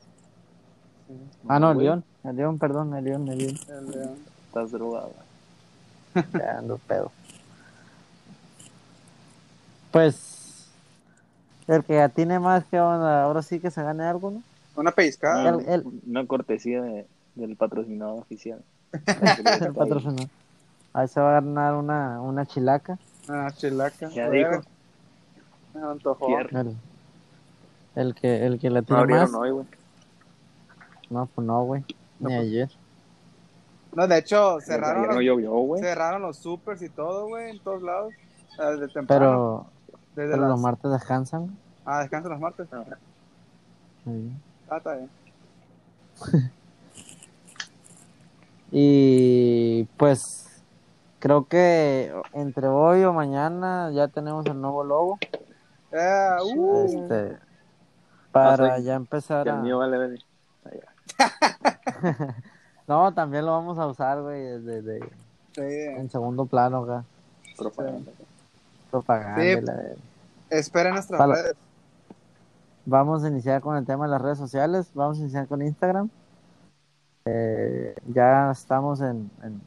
[1.48, 2.04] Ah, no, el León.
[2.24, 3.56] El León, perdón, el León, el León.
[3.70, 4.16] El León.
[4.48, 5.12] Estás drogado.
[6.34, 7.12] Ya ando pedo.
[9.92, 10.68] Pues,
[11.68, 14.44] el que ya tiene más que onda, ahora sí que se gane algo, ¿no?
[14.76, 15.50] Una pellizcada.
[15.50, 18.62] El- el- Una cortesía de- del patrocinador oficial.
[18.94, 20.28] El patrocinador.
[20.94, 22.98] Ahí se va a ganar una, una chilaca.
[23.30, 24.10] Ah, chilaca.
[24.10, 24.62] Ya dijo.
[25.74, 26.38] Me antojó.
[26.40, 26.78] El,
[27.96, 29.34] el que, el que la tiene más.
[29.34, 29.66] hoy, güey.
[31.10, 31.86] No, pues no, güey.
[32.20, 32.48] No, Ni pues.
[32.48, 32.70] ayer.
[33.94, 35.82] No, de hecho, Ayer cerraron, no los, llovió, güey.
[35.82, 38.14] cerraron los supers y todo, güey, en todos lados.
[38.58, 39.08] Ah, Desde temprano.
[39.08, 39.66] Pero,
[40.16, 40.50] desde pero las...
[40.52, 41.58] los martes descansan.
[41.86, 42.68] Ah, descansan los martes.
[44.06, 44.32] Sí.
[44.70, 45.10] Ah, está bien.
[48.74, 50.41] Y pues
[51.22, 55.18] creo que entre hoy o mañana ya tenemos el nuevo logo.
[55.92, 57.38] Eh, uh, Este,
[58.34, 58.84] para Ah, sí.
[58.84, 59.58] ya empezar el a...
[59.58, 60.20] mío vale, vale.
[62.88, 65.00] No, también lo vamos a usar, güey, de, de-
[65.54, 65.62] sí.
[65.62, 67.06] en segundo plano acá.
[67.58, 68.12] Propaganda.
[68.90, 69.42] Propaganda.
[69.42, 69.62] Sí.
[69.62, 69.96] la verga.
[70.50, 71.56] Esperen nuestras Para- redes.
[72.86, 74.90] Vamos a iniciar con el tema de las redes sociales.
[74.96, 76.10] Vamos a iniciar con Instagram.
[77.26, 79.62] Eh, ya estamos en, en,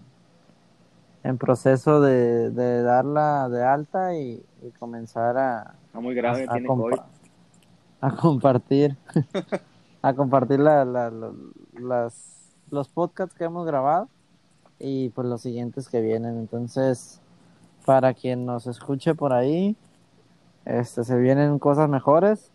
[1.24, 6.68] en proceso de, de darla de alta y, y comenzar a, muy grave, a, tiene
[6.68, 7.00] compa- COVID.
[8.00, 8.96] a compartir
[10.02, 11.32] a compartir la, la- la-
[11.80, 14.08] las, los podcasts que hemos grabado
[14.78, 16.36] y pues los siguientes que vienen.
[16.38, 17.20] Entonces,
[17.86, 19.76] para quien nos escuche por ahí,
[20.66, 22.50] este se vienen cosas mejores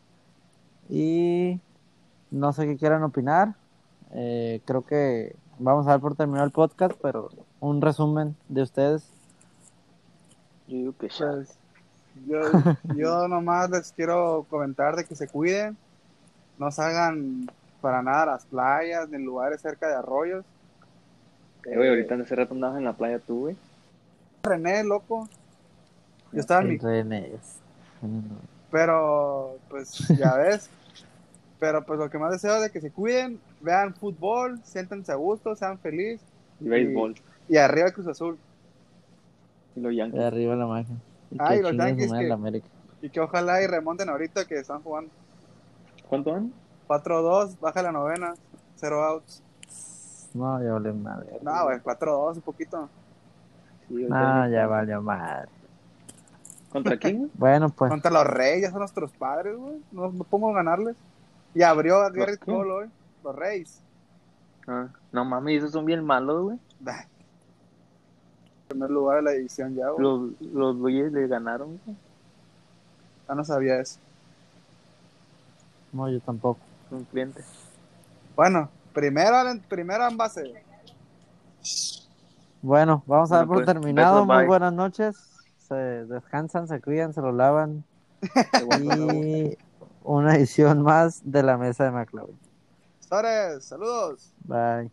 [0.89, 1.59] y
[2.31, 3.55] no sé qué quieran opinar.
[4.11, 9.07] Eh, creo que vamos a dar por terminado el podcast, pero un resumen de ustedes.
[10.67, 11.31] Yo digo que ya.
[11.31, 11.57] Pues,
[12.25, 12.41] yo,
[12.95, 15.77] yo nomás les quiero comentar de que se cuiden.
[16.57, 17.49] No salgan
[17.81, 20.45] para nada a las playas ni en lugares cerca de arroyos.
[21.65, 23.55] Eh, güey, ahorita en ese rato andabas en la playa tú, güey.
[24.43, 25.27] René, loco.
[26.31, 27.33] Yo estaba en mi René.
[28.71, 30.69] Pero, pues, ya ves.
[31.59, 35.15] Pero, pues, lo que más deseo es de que se cuiden, vean fútbol, siéntense a
[35.15, 36.25] gusto, sean felices.
[36.61, 37.15] Y béisbol.
[37.49, 38.37] Y arriba el Cruz Azul.
[39.75, 40.19] Y los Yankees.
[40.19, 40.95] De arriba la magia.
[41.31, 42.67] Y Ay, que los Yankees que- América.
[43.01, 45.11] Y que ojalá y remonten ahorita que están jugando.
[46.07, 46.53] ¿Cuánto van?
[46.87, 48.33] 4-2, baja la novena,
[48.75, 49.43] 0 outs.
[50.33, 51.27] No, ya valió madre.
[51.41, 52.89] No, güey, 4-2, un poquito.
[53.87, 55.49] Sí, No, ya valió madre.
[56.71, 57.29] ¿Contra quién?
[57.35, 57.89] Bueno, pues.
[57.89, 59.77] Contra los Reyes, son nuestros padres, güey.
[59.91, 60.95] No, no podemos ganarles.
[61.53, 62.51] Y abrió a Garrett qué?
[62.51, 62.89] Cole hoy.
[63.23, 63.81] Los Reyes.
[64.67, 66.59] Ah, no mames, esos son bien malos, güey.
[66.79, 67.05] Bah.
[68.67, 70.01] Primer lugar de la división ya, güey.
[70.01, 71.97] Los, los güeyes le ganaron, güey.
[73.27, 73.99] Ya no sabía eso.
[75.91, 76.59] No, yo tampoco.
[76.89, 77.45] Son clientes.
[78.35, 79.37] Bueno, primero,
[79.67, 80.53] primero en base.
[82.61, 84.25] Bueno, vamos a dar Bueno, por pues, terminado.
[84.25, 85.17] Muy buenas noches.
[85.67, 87.83] Se descansan, se cuidan, se lo lavan.
[88.81, 89.57] y
[90.03, 92.35] una edición más de la mesa de McLeod.
[92.99, 94.33] Sores, saludos.
[94.45, 94.91] Bye.